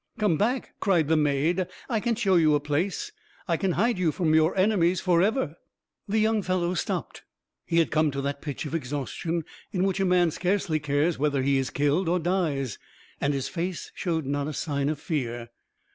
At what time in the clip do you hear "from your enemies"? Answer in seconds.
4.11-4.99